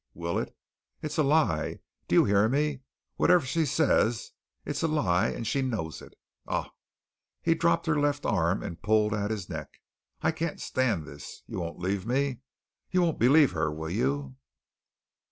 Will 0.15 0.39
it? 0.39 0.57
It's 1.03 1.19
a 1.19 1.23
lie, 1.23 1.77
do 2.07 2.15
you 2.15 2.25
hear 2.25 2.49
me, 2.49 2.81
whatever 3.17 3.45
she 3.45 3.67
says. 3.67 4.31
It's 4.65 4.81
a 4.81 4.87
lie, 4.87 5.27
and 5.27 5.45
she 5.45 5.61
knows 5.61 6.01
it. 6.01 6.15
Ough!" 6.47 6.71
He 7.43 7.53
dropped 7.53 7.85
her 7.85 7.99
left 7.99 8.25
arm 8.25 8.63
and 8.63 8.81
pulled 8.81 9.13
at 9.13 9.29
his 9.29 9.47
neck. 9.47 9.79
"I 10.23 10.31
can't 10.31 10.59
stand 10.59 11.05
this. 11.05 11.43
You 11.45 11.59
won't 11.59 11.77
leave 11.77 12.07
me. 12.07 12.39
You 12.89 13.03
won't 13.03 13.19
believe 13.19 13.51
her, 13.51 13.71
will 13.71 13.91
you?" 13.91 14.37